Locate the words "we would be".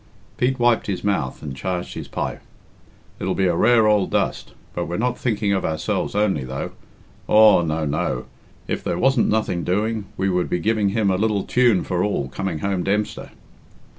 10.17-10.57